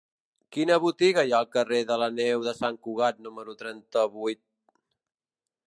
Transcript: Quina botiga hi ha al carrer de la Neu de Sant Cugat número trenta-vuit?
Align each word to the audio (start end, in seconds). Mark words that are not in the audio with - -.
Quina 0.55 0.77
botiga 0.85 1.25
hi 1.27 1.33
ha 1.33 1.41
al 1.45 1.49
carrer 1.57 1.81
de 1.91 1.97
la 2.03 2.07
Neu 2.15 2.47
de 2.47 2.55
Sant 2.61 2.79
Cugat 2.87 3.21
número 3.27 3.55
trenta-vuit? 3.61 4.43